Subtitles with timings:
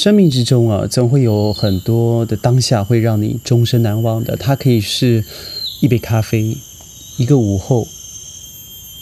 [0.00, 4.36] 生命之中啊，总会有很多的当下会让你终身难忘的。
[4.36, 5.24] 它可以是
[5.80, 6.56] 一杯咖啡，
[7.16, 7.84] 一个午后，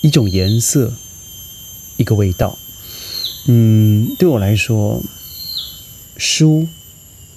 [0.01, 0.95] 一种颜色，
[1.99, 2.57] 一个味道。
[3.47, 5.03] 嗯，对我来说，
[6.17, 6.67] 书，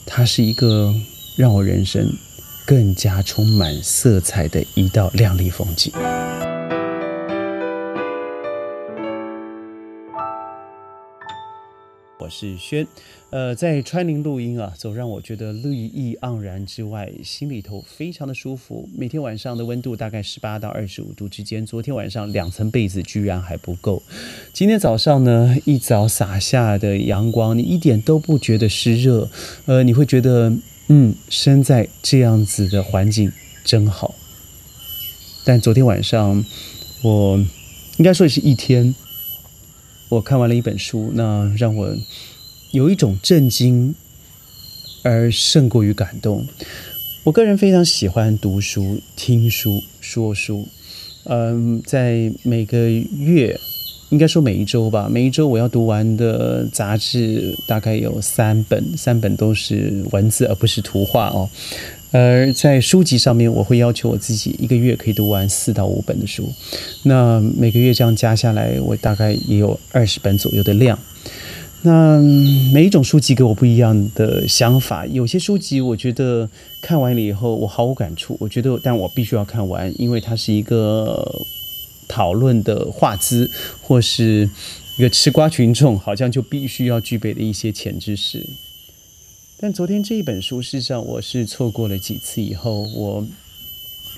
[0.05, 0.95] 它是一个
[1.35, 2.13] 让我人生
[2.65, 5.91] 更加充满色彩的一道亮丽风景。
[12.19, 12.85] 我是轩，
[13.29, 18.89] 呃，在川林录音啊，总让我觉得绿意盎然之外，心里头非常的舒服。
[18.93, 24.03] 每天晚上的温度大概十八到二十五度之间，昨天晚上两层被子居然还不够。
[24.51, 29.29] 今天早上呢，一早洒下的阳光，你一点都不觉得湿热，
[29.65, 30.51] 呃，你会觉得，
[30.89, 33.31] 嗯，身在这样子的环境
[33.63, 34.13] 真好。
[35.45, 36.43] 但昨天晚上，
[37.01, 37.37] 我
[37.95, 38.93] 应该说是一天。
[40.09, 41.95] 我看完了一本书，那让我
[42.71, 43.93] 有一种震惊，
[45.03, 46.45] 而胜过于感动。
[47.23, 50.67] 我个人非常喜欢读书、听书、说书。
[51.25, 53.59] 嗯，在每个月，
[54.09, 61.47] 应该说每一周吧，每一周我要读完的杂志大概有三本，三本都是文字而不是图画哦。
[62.11, 66.51] 而在书籍上面，我会要求我自己一个月可以读完四到五本的书。
[67.03, 70.97] 那每个月这样加下来，我大概也有二十本左右的量。
[71.81, 72.19] 那
[72.73, 75.05] 每一种书籍给我不一样的想法。
[75.05, 76.49] 有些书籍我觉得
[76.81, 81.41] 看完了以后我毫无感触，我觉得但我必须要看完，因为它是一个
[82.07, 83.49] 讨论的画资，
[83.81, 84.49] 或是
[84.97, 88.45] 一个吃瓜群众好像就必须要具备的一些潜知识。
[89.61, 93.27] 但昨天这一本书，事实上我是错过了几次以后，我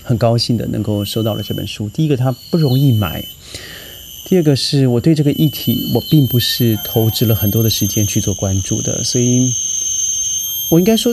[0.04, 1.90] 很高兴的能够收到了这本书。
[1.90, 3.20] 第一个，它不容易买；
[4.30, 9.04] 第二个，是我对这个议题，我并不是投资了很多的时间去做关注的。
[9.04, 9.52] 所以，
[10.70, 11.12] 我应该说，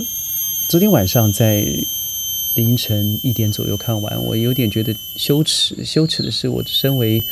[0.68, 1.64] 昨天晚上在
[2.54, 5.82] 凌晨一点左右看完，我有点觉得羞耻。
[5.86, 7.22] 羞耻的是，我身为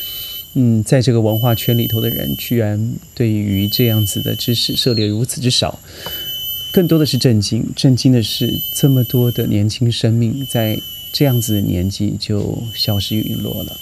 [0.55, 5.78] 嗯，在这个文化圈里头的人，居然对于这样子的知识涉猎如此之少。
[6.77, 10.79] 更多的是震惊，震惊的是这么多的年轻生命在
[11.11, 13.81] 这样子的年纪就消失陨落了。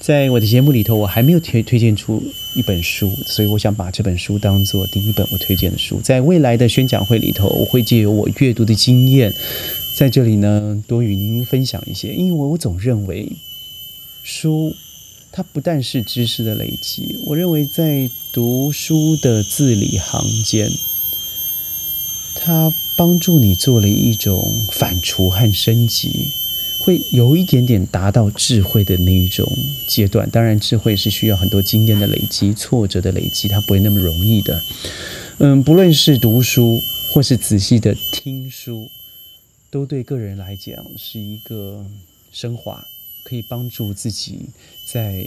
[0.00, 2.22] 在我的节目里头，我还没有推推荐出
[2.54, 5.98] 一本书，所以我想把这本书当做第一本我推荐的书。
[6.02, 9.32] 在未来的宣讲会里头，我会借由我阅读的经验，
[9.94, 12.12] 在这里呢多与您分享一些。
[12.12, 13.32] 因为我总认为，
[14.22, 14.76] 书
[15.32, 20.68] 它不但是知识的累积，我认为在读书的字里行间。
[22.34, 26.28] 它帮助你做了一种反刍和升级，
[26.78, 29.50] 会有一点点达到智慧的那一种
[29.86, 30.28] 阶段。
[30.30, 34.62] 当然，智慧是需要很多经验的累积、挫折的累积，它不会那么容易的。
[35.38, 38.90] 嗯，不论是读书或是仔细的听书，
[39.70, 41.84] 都对个人来讲是一个
[42.32, 42.86] 升华，
[43.24, 44.50] 可以帮助自己
[44.86, 45.26] 在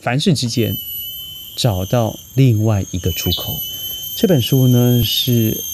[0.00, 0.76] 凡事之间
[1.56, 3.58] 找到另外一个出口。
[4.16, 5.71] 这本书呢是。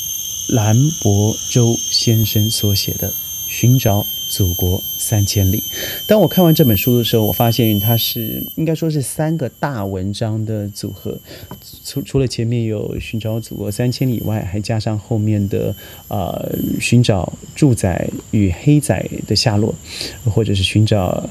[0.49, 3.11] 兰博周先生所写的
[3.47, 5.59] 《寻找祖国三千里》。
[6.07, 11.19] 当我看完这本书的时候，我发现它是应该说是三个大文章的组合。
[11.85, 15.75] 除除了前面有《寻找祖国三千里》以外，还加上后面的
[16.09, 19.75] 呃《寻找住仔与黑仔的下落》，
[20.31, 21.29] 或者是寻找……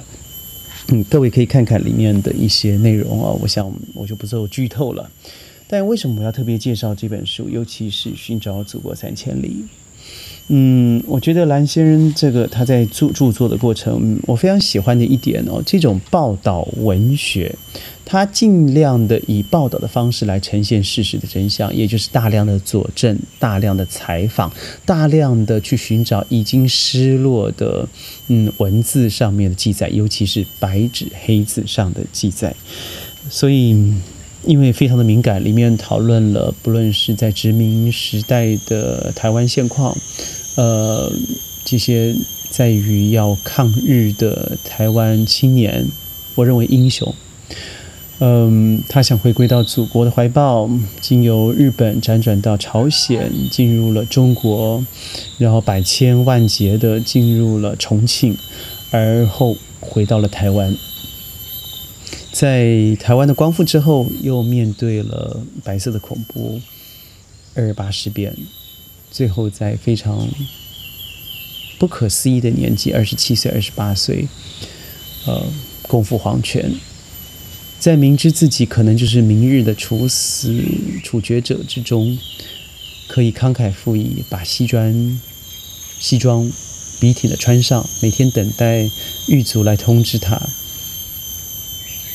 [0.90, 3.32] 嗯，各位可以看看里面的一些内容啊。
[3.42, 5.10] 我想我就不做剧透了。
[5.68, 7.50] 但为什么我要特别介绍这本书？
[7.50, 9.48] 尤其是《寻找祖国三千里》。
[10.50, 17.54] 嗯，我觉得蓝先生这个他在著著作的过程，我非常喜欢的一点哦，这种报道文学，
[18.06, 24.50] 他尽量的以报道的方式来呈现事实的真相，也就是大量的佐证、大量的采访、
[24.86, 27.86] 大量的去寻找已经失落的
[28.30, 32.56] 嗯文字上面的记载，尤其是白纸黑字上的记载，
[33.30, 33.94] 所以。
[34.48, 39.96] 因为非常的敏感，里面讨论了不论是在殖民时代的台湾现况，
[40.56, 41.12] 呃，
[41.66, 42.16] 这些
[42.50, 45.86] 在于要抗日的台湾青年，
[46.36, 47.14] 我认为英雄，
[48.20, 50.70] 嗯，他想回归到祖国的怀抱，
[51.02, 54.82] 经由日本辗转到朝鲜，进入了中国，
[55.38, 58.38] 然后百千万劫的进入了重庆，
[58.92, 60.74] 而后回到了台湾。
[62.38, 66.62] 在台湾的光复之后，又面对了白色的恐怖、
[67.56, 68.32] 二八事变，
[69.10, 70.30] 最后在非常
[71.80, 74.28] 不可思议的年纪，二十七岁、二十八岁，
[75.26, 75.48] 呃，
[75.88, 76.72] 共赴黄泉，
[77.80, 80.64] 在明知自己可能就是明日的处死、
[81.04, 82.16] 处决者之中，
[83.08, 85.20] 可以慷慨赴义，把西装
[86.00, 86.52] 西装
[87.00, 88.88] 笔挺的穿上，每天等待
[89.28, 90.40] 狱卒来通知他，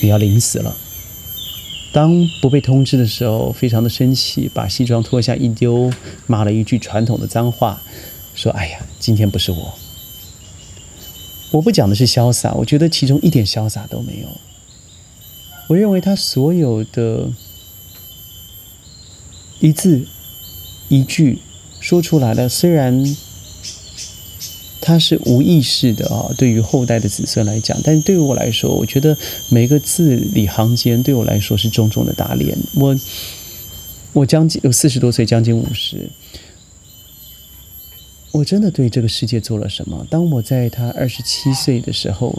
[0.03, 0.77] 你要临死了。
[1.93, 5.93] 当不被通知的时候，非常的生气，把西装脱下一丢，
[6.27, 7.81] 骂了一句传统的脏话，
[8.35, 9.75] 说：“哎呀，今天不是我。”
[11.53, 14.29] 我不讲的是潇洒，我觉得其中一点潇洒都没有。
[15.69, 17.31] 我认为他所有的
[19.61, 20.07] 一字
[20.89, 21.39] 一句
[21.79, 23.17] 说出来的，虽然。
[24.85, 29.17] 他是无意识的啊，对于后代的子孙来讲，但对于我来说，我觉得
[29.49, 32.59] 每个字里行间对我来说是重重的打脸。
[32.75, 32.99] 我
[34.13, 36.11] 我将近有四十多岁，将近五十，
[38.33, 40.05] 我真的对这个世界做了什么？
[40.11, 42.37] 当我在他二十七岁的时候，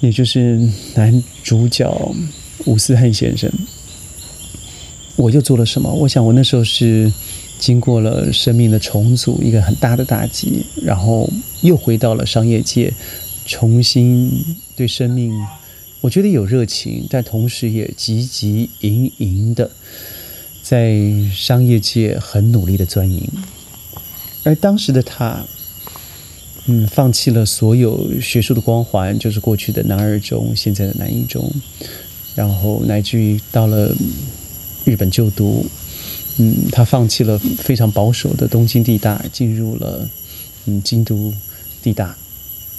[0.00, 0.60] 也就是
[0.96, 2.14] 男主角
[2.64, 3.48] 吴思汉先生，
[5.14, 5.88] 我又做了什么？
[5.92, 7.12] 我想我那时候是。
[7.64, 11.26] 经过了生命的重组，一个很大的打击，然后
[11.62, 12.92] 又回到了商业界，
[13.46, 14.30] 重新
[14.76, 15.32] 对生命，
[16.02, 19.70] 我觉得有热情，但同时也汲汲营营的
[20.62, 20.94] 在
[21.32, 23.26] 商业界很努力的钻营。
[24.42, 25.42] 而当时的他，
[26.66, 31.50] 嗯，放弃了所有学术的光环，就是过去的南二中，现在的南一中，
[32.34, 33.90] 然后乃至于到了
[34.84, 35.64] 日本就读。
[36.38, 40.08] 嗯，他放弃了非常保守的东京地大，进入了
[40.66, 41.32] 嗯京都
[41.82, 42.16] 地大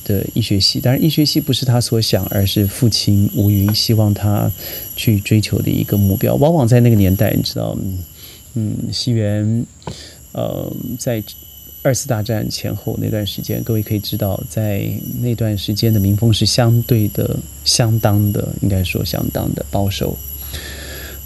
[0.04, 0.82] 的医学系。
[0.82, 4.52] 当然，医学系不是他所想，而是父亲吴云希望他
[4.96, 6.36] 去追求的一个目标。
[6.36, 7.78] 往往在那个年代，你知道，
[8.56, 9.66] 嗯，西元
[10.34, 11.24] 呃，在
[11.82, 14.90] 二次大战前后那段时间，各位可以知道，在
[15.22, 20.18] 那段时间的民风是相对的、相当的，应该说相当的保守。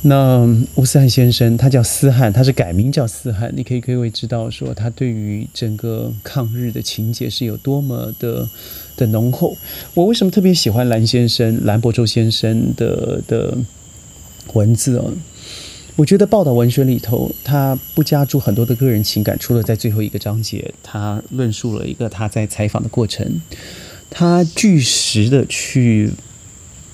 [0.02, 3.52] 那吴思汉先生，他叫思汉，他是改名叫思汉。
[3.54, 8.48] 你可以各位知道，说他对于整个抗日的情节是有多么的
[8.96, 9.58] 的浓厚。
[9.94, 13.58] 我为什么特别喜欢蓝先生、蓝伯洲先生的的
[14.54, 15.12] 文字哦？
[15.98, 23.42] 我觉得报道文学里头，他不加注很多的个人情感，除了在最后一个章节，他论述了一个他在采访的过程，
[24.10, 26.12] 他据实的去。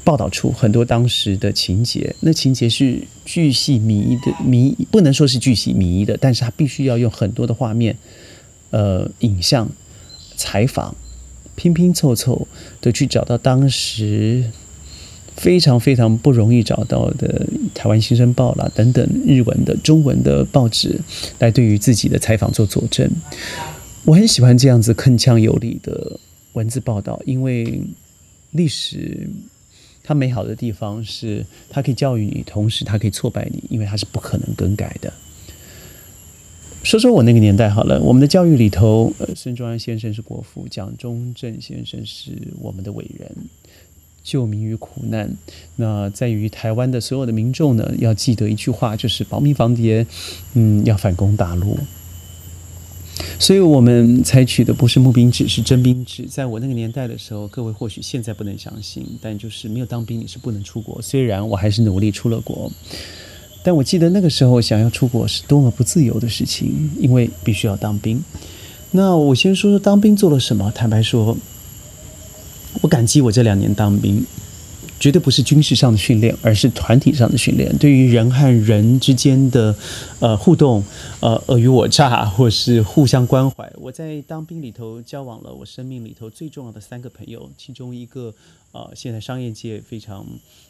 [0.06, 7.98] 报道出很多当时的情节，那情节是巨细靡遗的，靡不能说是巨细靡遗的，但是他必须要用很多的画面、
[8.70, 9.68] 呃影像、
[10.38, 10.96] 采访，
[11.56, 12.48] 拼拼凑凑
[12.80, 14.46] 的去找到当时
[15.36, 21.02] 非常非常不容易找到的台湾新生报啦等等日文的、中文的报纸，
[21.40, 23.10] 来对于自己的采访做佐证。
[24.04, 26.20] 我很喜欢这样子铿锵有力的
[26.54, 27.82] 文字报道，因为
[28.52, 29.28] 历史。
[30.06, 35.12] 它美好的地方是，它可以教育你，同时它可以挫败你，因为它是不可能更改的。
[36.84, 43.28] 说说我那个年代好了，我们的教育里头，呃，孙中山先生是国父，蒋中正先生是我们的伟人，
[44.24, 45.36] 救民于苦难。
[45.78, 50.06] 那在于台湾的所有的民众呢，要记得一句话，就是保民防谍，
[50.54, 51.76] 嗯，要反攻大陆。
[53.40, 56.26] 所以我们采取的不是募兵制，是征兵制。
[56.30, 61.02] 在我那个年代的时候，各位或许现在不能相信，但就是没有当兵你是不能出国。
[61.02, 62.72] 虽然我还是努力出了国，
[63.64, 68.24] 但我记得那个时候想要出国是多么不自由的事情，因为必须要当兵。
[68.92, 70.72] 那我先说说当兵做了什么。
[70.74, 71.38] 坦白说，
[72.82, 74.26] 我感激我这两年当兵。
[75.00, 77.76] 绝对不是军事上的训练，而是团体上的训练。
[77.78, 79.76] 对于人和人之间的
[80.20, 80.84] 呃互动，
[81.20, 83.72] 呃尔虞我诈，或是互相关怀。
[83.76, 88.34] 我在当兵里头交往了我生命里头最重要的三个朋友，其中一个
[88.72, 90.26] 呃现在商业界非常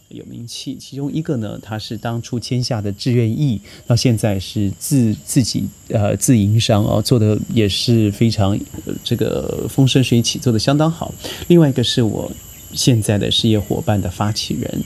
[0.10, 8.58] 有名气，其中一个呢他是当初签下的志愿役，到现在是自自己呃自营商哦，做的也是非常
[9.03, 11.13] 这个风生水起，做的相当好。
[11.48, 12.32] 另外一个是我。
[12.75, 14.84] 现在的事业伙伴的发起人，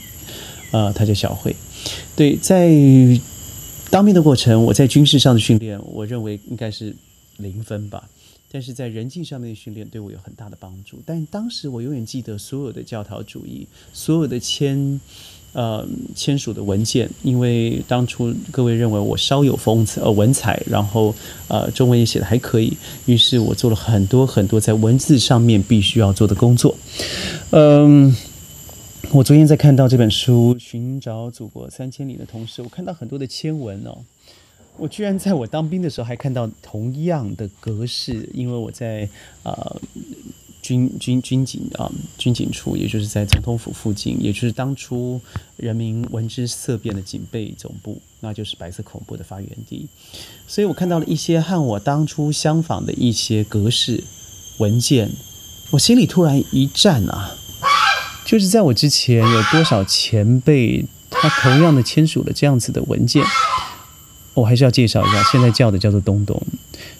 [0.70, 1.54] 呃，他叫小慧。
[2.16, 2.70] 对，在
[3.90, 6.94] 当兵的过程，我在军事上的训练，我认为应该是
[7.38, 8.08] 零分吧。
[8.52, 11.00] 但是在人际上面的训练，对我有很大的帮助。
[11.04, 15.00] 但当时我永远记得所有的教条主义，所有的签。
[15.52, 21.12] 呃，签署的文件，因为当初各位认为我稍有风，呃，文采，然后
[21.48, 22.76] 呃，中文也写的还可以，
[23.06, 26.76] 于是我做了很多很多在文字上面必须要做的工作。
[27.50, 28.14] 嗯，
[29.10, 33.98] 我昨天在看到这本书《寻找祖国三千里》的同时，我看到很多的签文哦，
[34.76, 39.08] 我居然在我当兵的时候还看到同样的格式，因为我在
[39.42, 39.80] 呃。
[40.70, 45.20] 军军军警啊，军警处，也就是在总统府附近，也就是当初
[45.56, 49.88] 人民闻之色变的警备总部，那就是白色恐怖的发源地。
[50.46, 54.04] 所以我看到了一些和我当初相仿的一些格式
[54.58, 55.10] 文件，
[55.72, 57.34] 我心里突然一颤啊！
[58.24, 63.24] 就是在我之前，有多少前辈他同样的签署了这样子的文件，
[64.34, 66.40] 我还是要介绍一下，现在叫的叫做东东，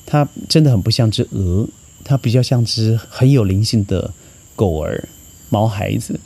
[0.04, 1.68] 它真的很不像只鹅。
[2.04, 4.12] 它比较像只很有灵性的
[4.56, 5.08] 狗儿、
[5.48, 6.18] 毛孩子。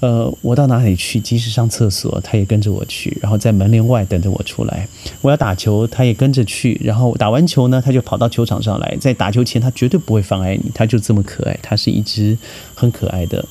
[0.00, 4.88] 呃，我到哪里去，即使上厕所，它也跟着我去，然后在门帘外等着我出来。
[5.20, 8.96] 我要打球，它也跟着去，然后打完球呢，它就跑到球场上来。
[8.98, 11.58] 在打球前，它绝对不会妨碍你，它就这么可爱。
[11.62, 12.38] 它是一只
[12.74, 13.44] 很可爱的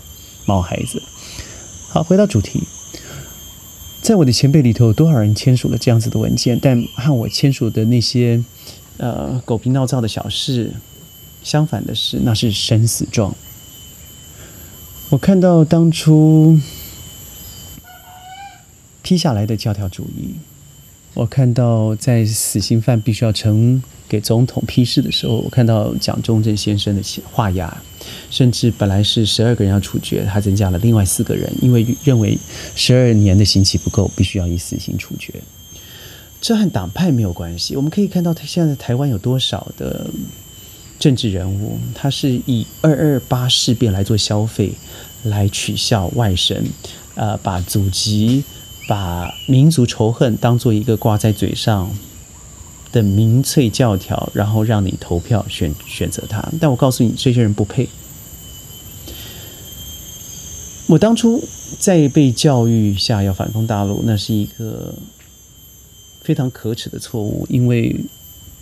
[0.45, 0.99] 毛孩子。
[1.89, 2.63] 好，回到主题，
[4.01, 6.57] 在我的前辈里头，有多少人签署了这样子的文件？
[6.59, 8.43] 但和我签署的那些
[8.97, 10.73] 呃狗皮闹灶的小事。
[11.43, 13.33] 相反的是，那是生死状。
[15.09, 16.59] 我看到当初
[19.01, 20.35] 批下来的教条主义，
[21.15, 27.75] 我看到在死刑犯必须要呈给总统批示的时候，我看到蒋中正先生的画押，
[28.29, 32.37] 甚至本来是十二个人要处决，他增加了另外四个人，因为认为
[32.75, 35.33] 十二年的刑期不够，必须要以死刑处决。
[36.39, 37.75] 这和党派没有关系。
[37.75, 40.07] 我们可以看到，他现在台湾有多少的。
[40.99, 44.73] 政治人物，他是以二二八事变来做消费，
[45.23, 46.61] 来取笑外省，
[47.15, 48.43] 呃，把祖籍、
[48.85, 51.89] 把民族仇恨当做一个挂在嘴上
[52.91, 56.45] 的民粹教条，然后让你投票选选择他。
[56.59, 57.87] 但我告诉你，这些人不配。
[60.87, 61.41] 我当初
[61.79, 64.93] 在被教育下要反攻大陆，那是一个
[66.21, 67.95] 非常可耻的错误，因为。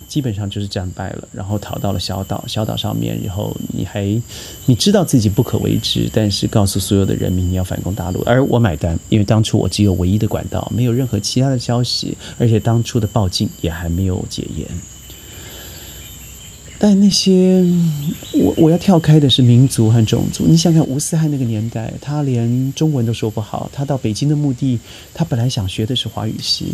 [0.08, 4.06] 基本上就是战败了，然后逃到了小岛，小岛上面，然后你还
[4.64, 14.66] 你知道自己不可为之，但是告诉所有的人民你要反攻大陆，而我买单，因为当初我只有唯一的管道，没有任何其他的消息，而且当初的报禁也还没有解严。
[16.80, 17.60] 但那些
[18.34, 24.78] 我我要跳开的是民族和种族，你想想吴思汉那个年代，他连中文都说不好，他到北京的目的，
[25.12, 26.66] 他本来想学的是华语系，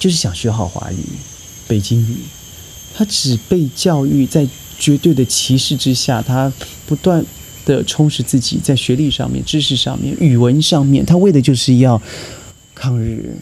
[0.00, 0.96] 就是想学好华语。
[1.70, 2.16] 北京语，
[2.92, 4.44] 他只被教育在
[4.76, 6.52] 绝对的歧视之下，他
[6.84, 7.24] 不断
[7.64, 12.02] 的充实自己，在学历上面、知识上面、语文上面，他为的就是要
[12.74, 13.36] 抗日，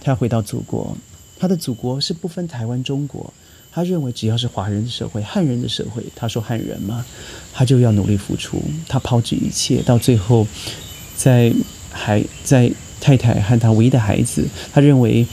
[0.00, 0.96] 他回到祖国。
[1.40, 3.34] 他的祖国是不分台湾、中国，
[3.72, 7.04] 他认为只要是华人的社会、汉人的社会，他说汉人嘛，
[7.52, 10.46] 他就要努力付出，他抛弃一切，到最后，
[11.16, 11.52] 在
[11.90, 12.70] 还在
[13.00, 15.26] 太太和他唯一的孩子，他认为。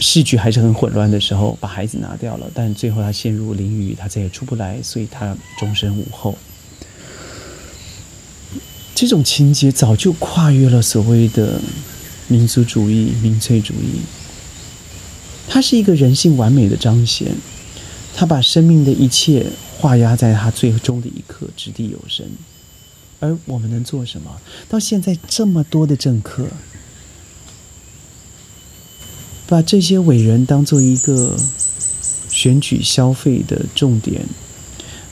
[0.00, 6.36] 戏剧还是很混乱的时候，把孩子拿掉了，但最后他陷入囹圄，他再也出不来，所以他终身无后。
[8.94, 11.60] 这种情节早就跨越了所谓的
[12.28, 14.00] 民族主义、民粹主义，
[15.48, 17.28] 它是一个人性完美的彰显。
[18.16, 19.44] 他把生命的一切
[19.78, 22.24] 画押在他最终的一刻，掷地有声。
[23.18, 24.30] 而我们能做什么？
[24.68, 26.46] 到现在这么多的政客。
[29.46, 31.36] 把这些伟人当做一个
[32.30, 34.22] 选举消费的重点，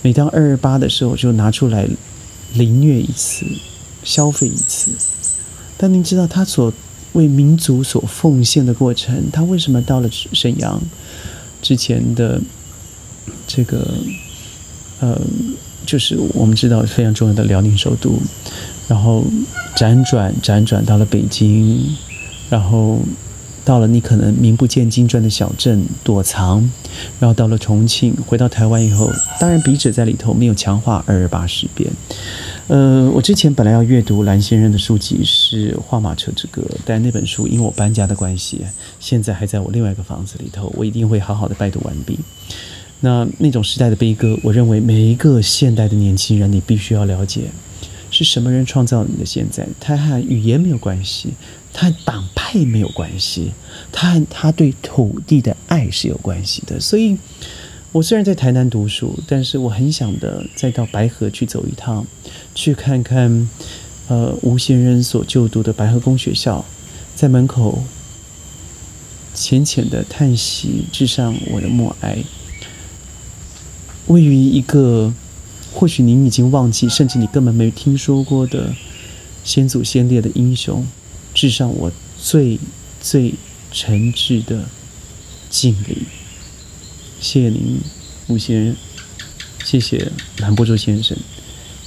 [0.01, 1.87] 每当二二八的时候就拿出来
[2.55, 3.45] 凌虐一次，
[4.03, 4.91] 消费一次。
[5.77, 6.73] 但您知道他所
[7.13, 10.81] 为民族所奉献的过程，他为什么到了沈阳
[11.61, 12.41] 之前的
[13.47, 13.95] 这个
[15.01, 15.21] 呃，
[15.85, 18.19] 就是我们知道非常重要的辽宁首都，
[18.89, 19.25] 然后
[19.77, 21.95] 辗转辗转到了北京，
[22.49, 22.99] 然后。
[23.65, 26.69] 到了你可能名不见经传的小镇躲藏，
[27.21, 31.89] 然后到了重庆，回到台湾以后，当然笔者在里头没有强化二二八事变。
[32.69, 38.63] 呃，我之前本来要阅读蓝先生的书籍是《画马车之歌》，但那本书因为我搬家的关系，
[38.99, 42.19] 现在还在我另外一个房子里头，我一定会好好的拜读完毕。
[43.01, 47.43] 那那种时代的悲歌，我认为每一个现代的年轻人，你必须要了解，
[48.11, 51.31] 是什么人创造你的现在，它和语言没有关系。
[51.73, 53.53] 他党派没有关系，
[53.91, 56.79] 他和他对土地的爱是有关系的。
[56.79, 57.17] 所以，
[57.93, 62.07] 我虽然在台南读书，但是我很想的再到白河去走一趟，
[62.55, 63.49] 去看看，
[64.09, 66.65] 呃，吴先生所就读的白河公学校，
[67.15, 67.83] 在门口
[69.35, 72.19] 浅浅的叹息，致上我的默哀。
[74.09, 75.13] 位于一个
[75.73, 78.75] 或许您已经忘记，甚至你根本没听说过的
[79.43, 80.87] 先祖先烈的英雄。
[81.35, 82.59] 致上我最
[83.01, 83.35] 最
[83.73, 84.69] 诚挚的
[85.51, 86.07] 敬礼，
[87.21, 87.81] 谢谢您，
[88.29, 88.83] 吴先生，谢谢。
[89.65, 91.17] 谢谢蓝波洲先生，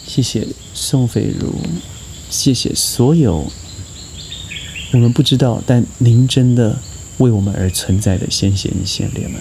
[0.08, 1.54] 谢谢宋斐如，
[2.30, 3.46] 谢谢所有
[4.92, 6.80] 我们不知道，但您真的
[7.18, 9.40] 为我们而存在的先贤先烈们。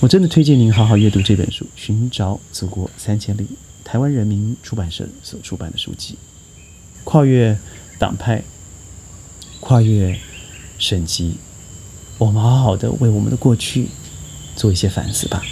[0.00, 3.42] 我真的推荐您好好阅读这本书《寻找祖国三千里》，
[3.84, 6.16] 台湾人民出版社所出版的书籍，
[7.04, 7.56] 跨越
[7.98, 8.42] 党派，
[9.60, 10.18] 跨越
[10.78, 11.34] 省级，
[12.18, 13.88] 我们好好的为我们的过去
[14.56, 15.42] 做一些反思吧。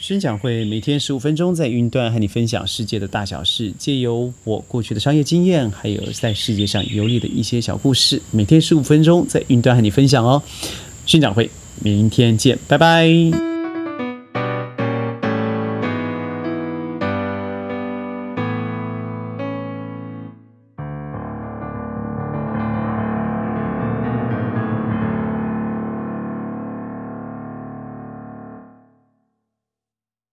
[0.00, 10.42] 宣讲会每天十五分钟，在云端和你分享世界的大小事，借由我过去的商业经验，还有在世界上游历的一些小故事，每天十五分钟在云端和你分享哦。
[11.04, 11.50] 宣讲会。
[11.80, 13.47] 明天见，拜拜。